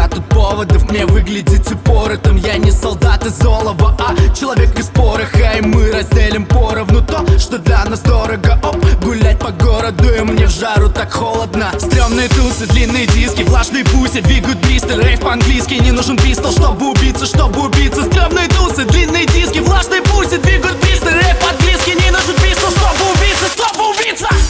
Много 0.00 0.14
тут 0.14 0.24
поводов 0.30 0.90
мне 0.90 1.04
выглядеть 1.04 1.70
упоротым 1.70 2.36
Я 2.36 2.56
не 2.56 2.70
солдат 2.70 3.26
из 3.26 3.44
олова, 3.44 3.94
а 3.98 4.34
человек 4.34 4.78
из 4.78 4.86
пороха 4.86 5.58
И 5.58 5.60
мы 5.60 5.92
разделим 5.92 6.46
поровну 6.46 7.02
то, 7.02 7.26
что 7.38 7.58
для 7.58 7.84
нас 7.84 8.00
дорого. 8.00 8.58
Оп, 8.62 8.76
гулять 9.02 9.38
по 9.38 9.50
городу 9.50 10.04
и 10.08 10.20
мне 10.20 10.46
в 10.46 10.50
жару 10.50 10.88
так 10.88 11.12
холодно. 11.12 11.70
Стремные 11.78 12.28
тусы, 12.28 12.66
длинные 12.66 13.06
диски, 13.08 13.42
влажные 13.42 13.84
пуси 13.84 14.20
Двигают 14.20 14.58
бристоль, 14.60 15.02
рейв 15.02 15.20
по-английски 15.20 15.74
Не 15.74 15.92
нужен 15.92 16.16
пистол, 16.16 16.52
чтобы 16.52 16.92
убиться, 16.92 17.26
чтобы 17.26 17.66
убиться. 17.66 18.02
Стремные 18.04 18.48
тусы, 18.48 18.86
длинные 18.86 19.26
диски, 19.26 19.58
влажные 19.58 20.00
пуси 20.02 20.38
Двигают 20.38 20.78
бристоль, 20.80 21.12
рейв 21.12 21.38
по-английски 21.40 21.90
Не 21.90 22.10
нужен 22.10 22.34
пистол, 22.36 22.70
чтобы 22.70 23.04
убиться, 23.12 23.46
чтобы 23.54 23.90
убиться. 23.90 24.49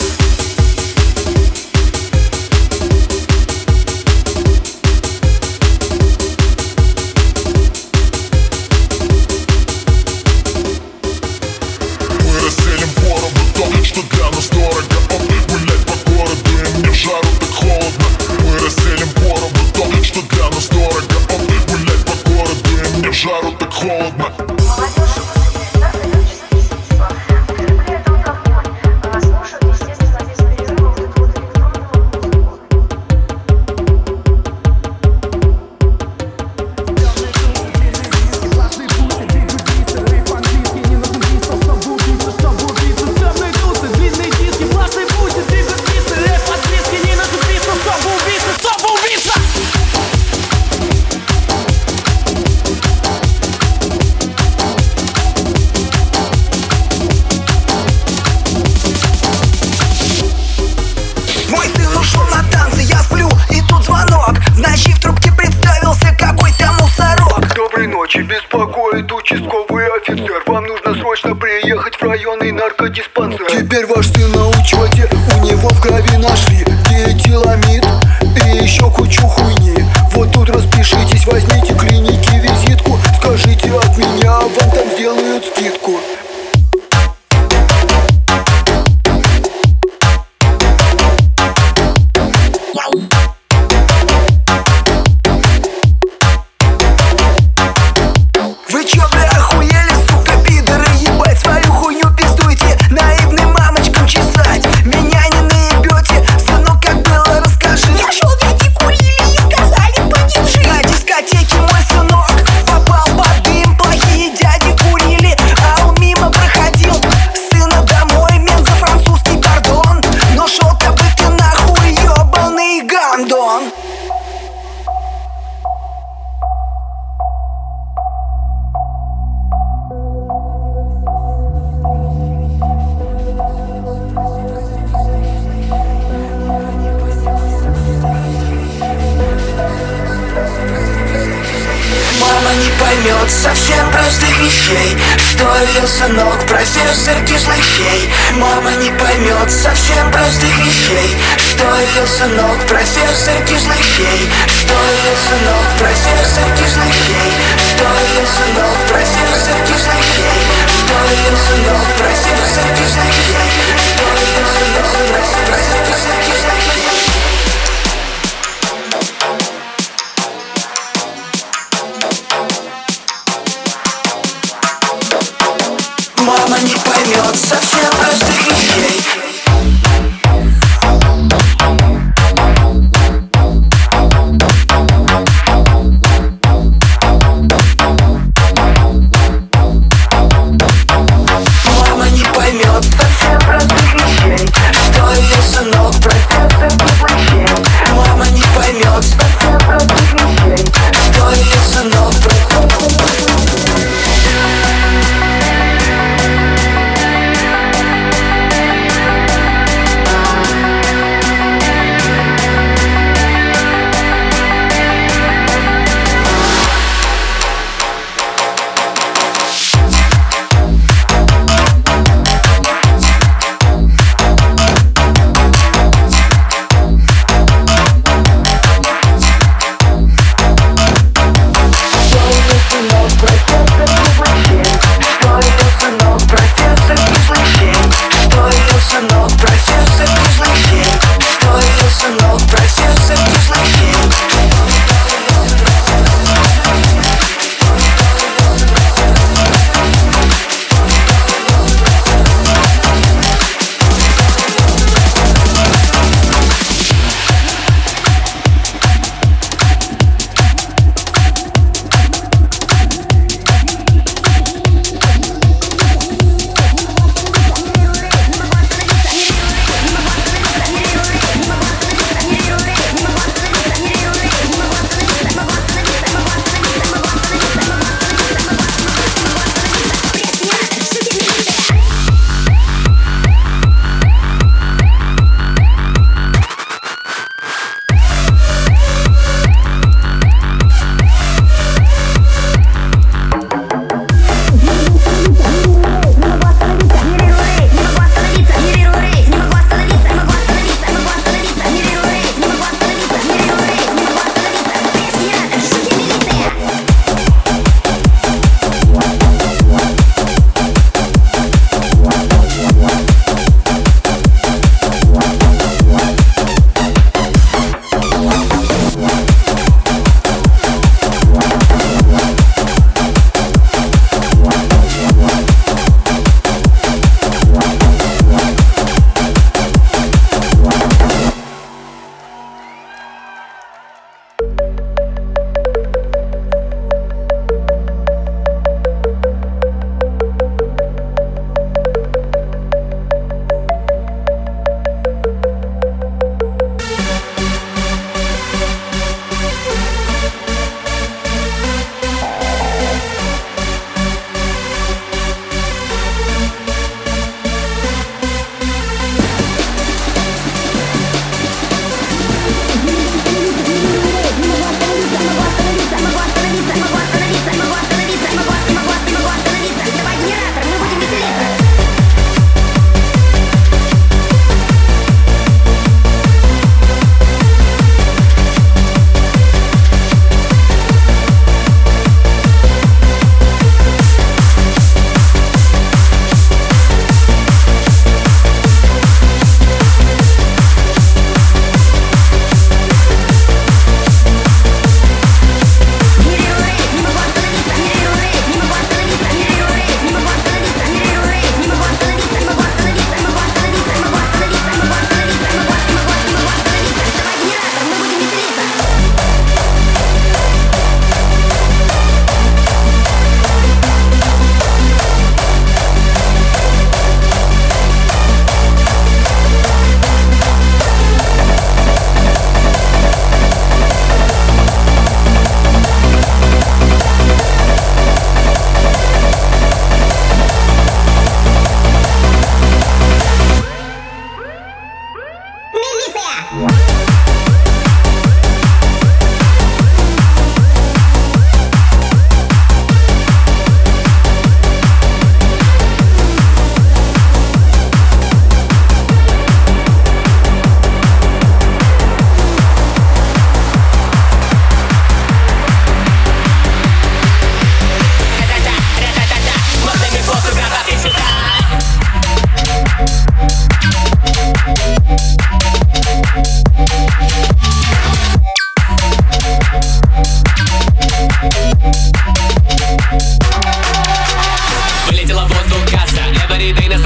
если 155.20 155.44
но 155.44 155.52
просился 155.78 156.40
кислый 156.56 156.90
чай? 156.90 157.32
Что 157.58 157.86
если 158.16 158.52
но 158.54 158.66
просился 158.88 159.52
кислый 159.66 160.02
чай? 160.16 160.40
Что 160.66 160.96
если 161.12 161.56
но 161.66 161.76
просился 161.98 162.60
кислый 162.76 163.12
чай? 163.12 163.29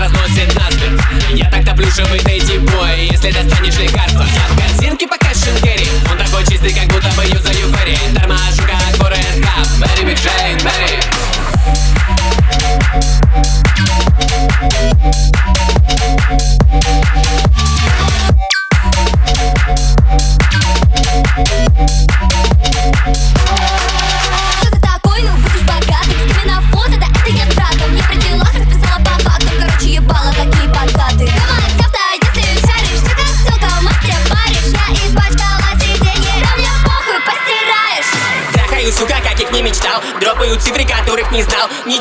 разносит 0.04 0.54
насмерть 0.54 1.02
Я 1.34 1.50
так 1.50 1.64
топлю, 1.64 1.86
чтобы 1.90 2.18
дойти 2.18 2.58
бой. 2.58 3.08
Если 3.10 3.30
достанешь 3.30 3.78
легко 3.78 4.03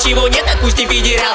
Ничего 0.05 0.27
нет, 0.27 0.45
отпусти 0.53 0.85
федерал 0.85 1.33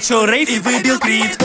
качал 0.00 0.24
рейв 0.26 0.50
и 0.50 0.58
выбил 0.58 0.98
крит 0.98 1.38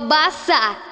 pessoa. 0.00 0.91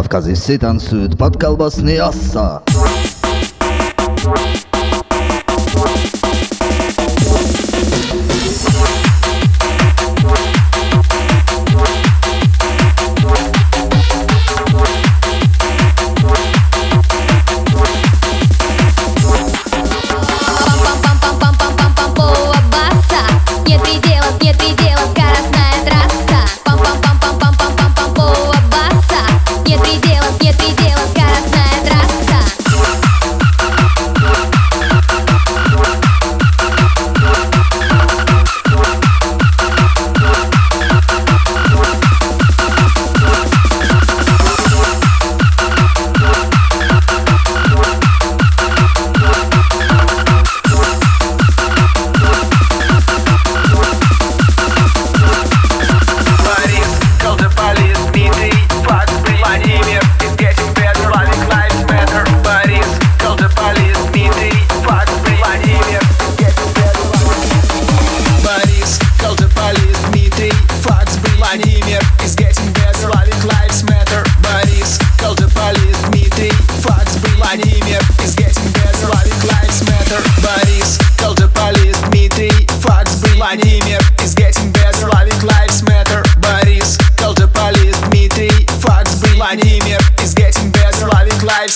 Кавказ 0.00 0.28
и 0.28 0.32
все 0.32 0.56
танцуют 0.56 1.18
под 1.18 1.38
колбасный 1.38 1.98
асса. 1.98 2.62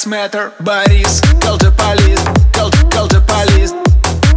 Matter 0.07 0.53
Борис, 0.61 1.21
tell 1.41 1.59
police, 1.59 2.23
tell, 2.53 2.71
police. 2.71 3.73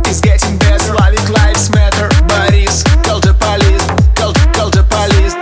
It's 0.07 0.21
getting 0.21 0.57
bad, 0.57 0.79
Slavic 0.81 1.29
Lives 1.29 1.69
Matter 1.71 2.09
Борис, 2.27 2.83
tell 3.03 3.19
police, 3.19 3.85
tell, 4.15 4.33
police. 4.33 5.35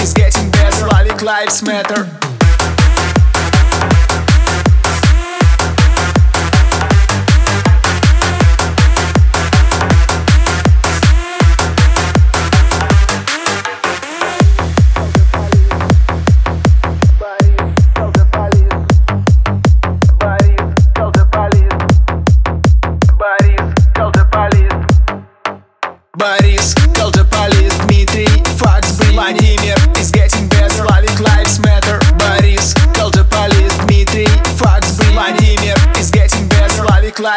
It's 0.00 0.12
getting 0.14 0.50
bad, 0.50 0.72
Slavic 0.72 1.22
Lives 1.22 1.62
Matter. 1.62 2.09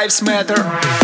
lives 0.03 0.21
matter. 0.21 1.02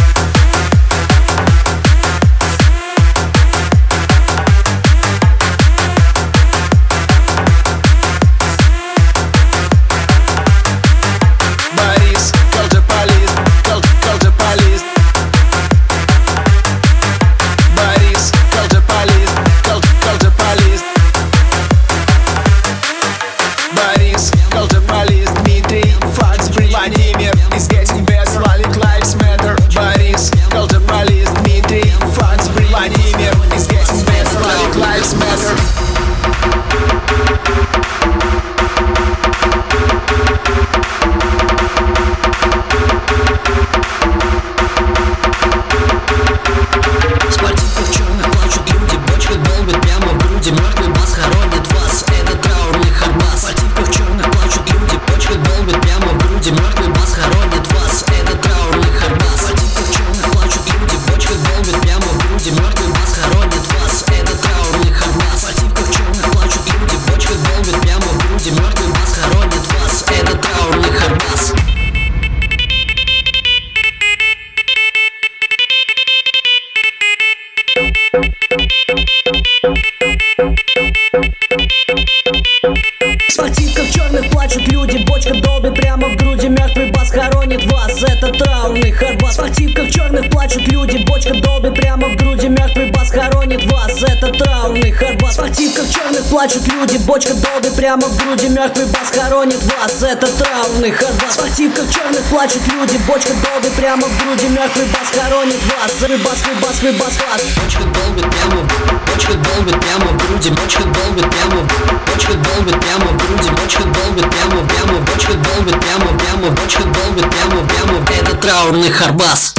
Плачут 96.39 96.65
люди, 96.69 96.95
бочка 96.99 97.34
долды, 97.34 97.69
прямо 97.75 98.08
в 98.08 98.15
груди 98.15 98.47
Мертвый 98.47 98.86
бас 98.86 99.12
хоронит 99.12 99.62
вас, 99.62 100.02
это 100.02 100.25
травмный 100.25 100.89
хардбас 100.89 101.32
В 101.32 101.34
спортивках 101.34 101.93
черных 101.93 102.23
плачут 102.30 102.65
люди, 102.65 102.95
бочка 103.06 103.34
долды, 103.34 103.69
прямо 103.75 104.08
в 104.08 104.23
груди 104.23 104.47
Мертвый 104.47 104.86
бас 104.86 105.10
хоронит 105.12 105.60
вас, 105.67 106.02
рыбас, 106.02 106.39
рыбас, 106.47 106.82
рыбас, 106.82 107.19
вас 107.28 107.41
Бочка 107.62 107.84
долбит 107.84 108.23
прямо 108.23 108.56
в 108.56 108.67
груди, 108.71 108.95
бочка 109.12 109.34
долбит 109.34 109.80
прямо 109.82 110.06
в 110.06 110.17
груди 110.17 110.49
Бочка 110.49 110.84
долбит 110.88 111.30
прямо 111.36 111.58
в 111.60 111.78
груди, 111.78 111.99
бочка 112.08 112.34
долбит 112.39 112.80
прямо 112.80 113.12
в 113.12 113.17
груди 113.19 113.49
Бочка 113.60 113.84
долбит 113.84 114.30
прямо, 114.32 114.67
прямо, 114.69 114.99
бочка 115.12 115.34
долбит 115.34 115.80
прямо, 115.82 116.17
прямо 116.19 116.56
Бочка 116.56 116.84
долбит 116.84 117.30
прямо, 117.30 117.67
прямо, 117.67 118.06
это 118.17 118.36
траурный 118.38 118.91
харбас. 118.91 119.54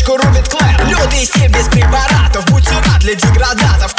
Бочку 0.00 0.16
рубит 0.16 0.48
клэр 0.48 0.86
Лютый 0.86 1.24
стиль 1.24 1.48
без 1.48 1.66
препаратов, 1.66 2.44
бутера 2.46 2.98
для 3.00 3.14
деградатов 3.14 3.94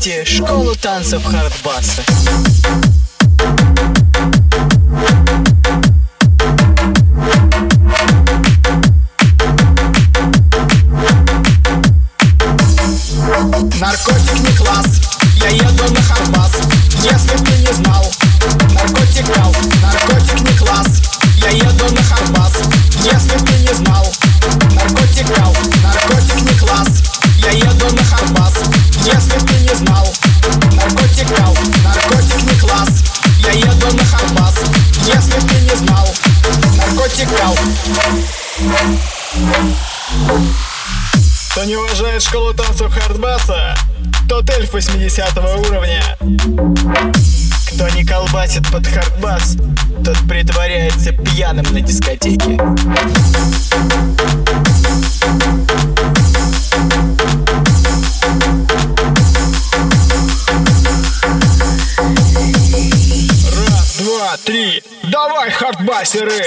слушаете 0.00 0.24
школу 0.24 0.74
танцев 0.76 1.22
Хардбаса 1.24 2.02
школу 42.30 42.54
танцев 42.54 42.92
хардбаса, 42.92 43.74
тот 44.28 44.48
эльф 44.50 44.72
80 44.72 45.36
уровня. 45.36 46.00
Кто 47.72 47.88
не 47.88 48.04
колбасит 48.04 48.70
под 48.70 48.86
хардбас, 48.86 49.56
тот 50.04 50.16
притворяется 50.28 51.10
пьяным 51.10 51.66
на 51.72 51.80
дискотеке. 51.80 52.56
Раз, 63.66 63.96
два, 63.98 64.36
три, 64.44 64.84
давай, 65.02 65.50
хардбасеры! 65.50 66.46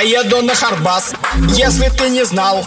Я 0.00 0.20
еду 0.20 0.40
на 0.40 0.54
Харбас 0.54 1.12
Если 1.48 1.88
ты 1.90 2.08
не 2.08 2.24
знал, 2.24 2.66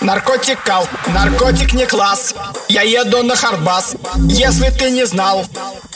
наркотик 0.00 0.62
кал 0.62 0.88
Наркотик 1.08 1.74
не 1.74 1.84
класс, 1.84 2.34
я 2.68 2.82
еду 2.82 3.22
на 3.22 3.36
Харбас 3.36 3.96
Если 4.16 4.70
ты 4.70 4.90
не 4.90 5.06
знал, 5.06 5.44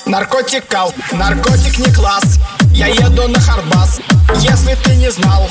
наркотик 0.04 0.66
кал 0.66 0.92
Наркотик 1.12 1.78
не 1.78 1.90
класс, 1.94 2.38
я 2.70 2.88
еду 2.88 3.28
на 3.28 3.40
Харбас 3.40 4.00
Если 4.36 4.74
ты 4.84 4.96
не 4.96 5.10
знал, 5.10 5.48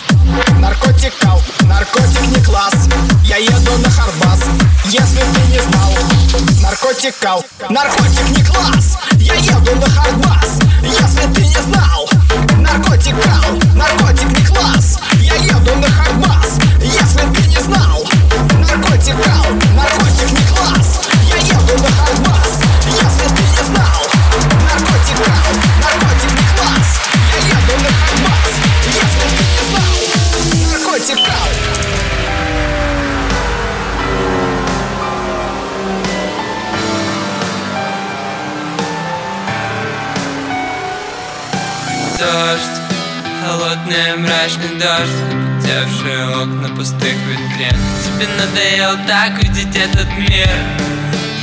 наркотик 0.59 1.13
кал 1.19 1.41
Наркотик 1.61 2.21
не 2.27 2.43
класс, 2.43 2.87
я 3.23 3.37
еду 3.37 3.77
на 3.79 3.89
Харбас 3.89 4.43
Если 4.85 5.21
ты 5.21 5.41
не 5.51 5.59
знал, 5.61 5.93
наркотик 6.61 7.17
кал 7.17 7.43
Наркотик 7.69 8.29
не 8.37 8.43
класс, 8.43 8.97
я 9.15 9.33
еду 9.33 9.75
на 9.77 9.89
Харбас 9.89 10.59
Если 10.83 11.33
ты 11.33 11.41
не 11.41 11.61
знал, 11.63 12.07
наркотик 12.59 13.15
кал 13.23 13.63
Наркотик 13.73 14.29
не 14.29 14.45
класс, 14.45 14.99
я 15.65 15.73
еду 15.73 16.22
так 49.07 49.41
видеть 49.43 49.75
этот 49.75 50.07
мир. 50.17 50.47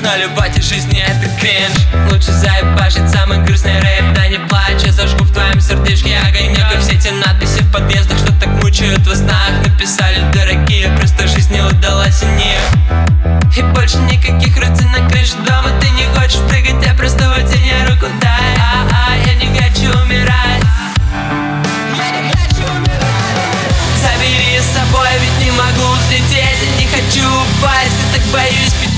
Но 0.02 0.16
любовь 0.16 0.56
и 0.56 0.62
жизни 0.62 1.02
это 1.02 1.28
кринж. 1.38 2.10
Лучше 2.10 2.32
заебашить 2.32 3.08
самый 3.10 3.38
грустный 3.44 3.78
рейв 3.80 4.14
Да 4.14 4.26
не 4.28 4.38
плачь, 4.38 4.82
я 4.84 4.92
зажгу 4.92 5.24
в 5.24 5.32
твоем 5.32 5.60
сердечке 5.60 6.16
огонек 6.18 6.66
И 6.74 6.78
все 6.80 6.92
эти 6.92 7.08
надписи 7.08 7.62
в 7.62 7.72
подъездах, 7.72 8.18
что 8.18 8.32
так 8.40 8.48
мучают 8.62 9.06
во 9.06 9.14
снах. 9.14 9.50
Написали 9.66 10.20
дорогие, 10.32 10.88
просто 10.96 11.28
жизнь 11.28 11.52
не 11.52 11.60
удалась 11.60 12.22
и 12.22 12.26
не 12.26 13.58
И 13.58 13.62
больше 13.74 13.98
никаких 13.98 14.56
руцин 14.56 14.90
на 14.92 15.08
крыше 15.10 15.34
дома 15.46 15.68
Ты 15.80 15.90
не 15.90 16.06
хочешь 16.18 16.40
прыгать, 16.48 16.84
я 16.86 16.94
просто 16.94 17.28
вытяни 17.28 17.72
руку 17.90 18.06
дай 18.22 18.29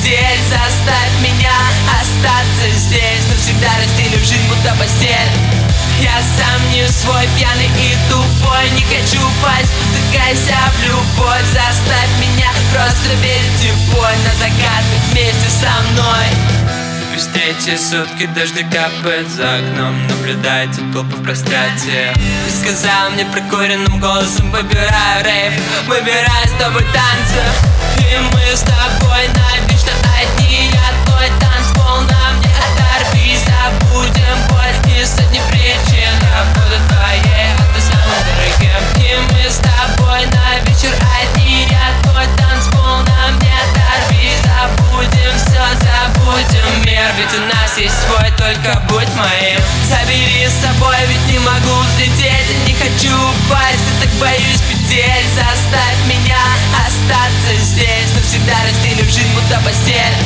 боюсь 0.02 0.12
петель 0.12 0.40
Заставь 0.48 1.14
меня 1.20 1.52
остаться 2.00 2.68
здесь. 2.78 3.26
Навсегда 3.28 3.68
разделив 3.78 4.24
жизнь, 4.24 4.48
будто 4.48 4.74
постель. 4.78 5.30
Я 6.00 6.18
сам 6.36 6.70
не 6.72 6.86
свой, 6.88 7.28
пьяный 7.36 7.66
и 7.66 7.96
тупой. 8.10 8.70
Не 8.70 8.82
хочу 8.82 9.18
упасть, 9.20 9.72
потыкайся 9.72 10.58
в 10.74 10.86
любовь. 10.86 11.44
Заставь 11.52 12.10
меня 12.20 12.50
просто 12.72 13.14
верить 13.22 13.72
в 13.72 13.94
бой 13.94 14.12
На 14.24 14.32
загадку 14.34 14.96
вместе 15.10 15.48
со 15.48 15.70
мной. 15.92 16.26
Пусть 17.12 17.32
третьи 17.32 17.76
сутки 17.76 18.26
дожди 18.34 18.64
капает 18.64 19.28
за 19.28 19.56
окном. 19.56 20.06
Наблюдайте 20.08 20.80
толпы 20.94 21.16
в 21.16 21.22
прострации 21.22 22.14
Ты 22.14 22.50
сказал 22.50 23.10
мне 23.10 23.26
прокуренным 23.26 24.00
голосом 24.00 24.50
Выбираю 24.50 25.24
рейв, 25.24 25.52
выбираю 25.86 26.48
с 26.48 26.58
тобой 26.58 26.84
танцы. 26.84 27.42
И 27.98 28.18
мы 28.32 28.56
с 28.56 28.60
тобой 28.60 29.28
навечно 29.28 29.61
одни 30.21 30.60
Забудем 46.32 46.84
мир 46.84 47.04
Ведь 47.16 47.34
у 47.38 47.40
нас 47.46 47.76
весь 47.76 47.92
свой, 47.92 48.30
только 48.36 48.80
будь 48.88 49.08
моим. 49.14 49.60
Забери 49.88 50.46
с 50.46 50.64
собой, 50.64 50.96
ведь 51.08 51.26
не 51.32 51.38
могу 51.38 51.80
взлететь 51.82 52.50
и 52.50 52.70
Не 52.70 52.74
хочу 52.74 53.14
упасть, 53.14 53.84
я 53.92 54.06
так 54.06 54.12
боюсь 54.20 54.62
петель. 54.68 55.26
Заставь 55.34 55.98
меня 56.06 56.40
остаться 56.72 57.54
здесь 57.60 58.14
Навсегда 58.14 58.54
разделив 58.66 59.06
жизнь, 59.06 59.32
будто 59.34 59.60
постель. 59.64 60.16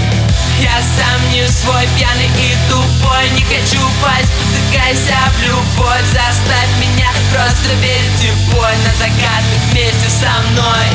Я 0.61 0.81
сам 0.97 1.31
не 1.31 1.47
свой, 1.47 1.87
пьяный 1.97 2.31
и 2.39 2.57
тупой 2.71 3.29
Не 3.31 3.43
хочу 3.43 3.81
пасть, 4.03 4.33
потыкайся 4.33 5.19
в 5.35 5.43
любовь. 5.43 6.07
Заставь 6.13 6.73
меня 6.81 7.11
просто 7.33 7.75
верить 7.83 8.21
типой 8.21 8.73
На 8.85 8.93
закатах 8.93 9.63
вместе 9.71 10.09
со 10.09 10.33
мной. 10.51 10.87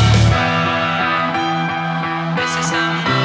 Вместе 2.34 2.64
со 2.64 2.76
мной 2.76 3.21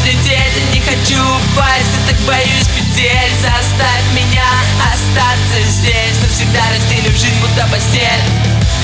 взлететь 0.00 0.50
не 0.72 0.80
хочу 0.80 1.20
упасть, 1.20 1.92
я 1.94 2.12
так 2.12 2.20
боюсь 2.26 2.68
петель. 2.74 3.32
Заставь 3.40 4.06
меня 4.14 4.46
остаться 4.92 5.60
здесь 5.68 6.20
Навсегда 6.22 6.60
разделив 6.74 7.16
жизнь, 7.16 7.40
будто 7.40 7.66
постель. 7.68 8.22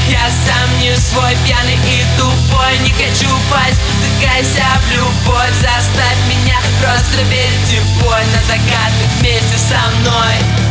Я 0.09 0.29
сам 0.31 0.79
не 0.81 0.95
свой, 0.97 1.37
пьяный 1.45 1.75
и 1.75 2.05
тупой 2.17 2.79
Не 2.85 2.91
хочу 2.91 3.27
упасть, 3.27 3.81
потыкайся 3.87 4.67
в 4.83 4.93
любовь. 4.93 5.55
Заставь 5.61 6.21
меня 6.29 6.59
просто 6.81 7.23
верить 7.23 7.81
в 7.81 8.03
бой 8.03 8.23
На 8.33 8.41
закатах 8.43 9.11
вместе 9.19 9.59
со 9.59 9.81
мной 9.99 10.66